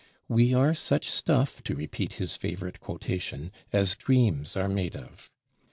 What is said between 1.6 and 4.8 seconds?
to repeat his favorite quotation, as dreams are